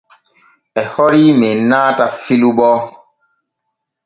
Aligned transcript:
E 0.81 0.83
hori 0.93 1.25
men 1.39 1.57
naata 1.69 2.05
filu 2.21 2.49
bo. 2.57 2.71